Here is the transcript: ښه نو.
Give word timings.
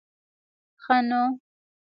ښه 0.83 0.97
نو. 1.09 1.21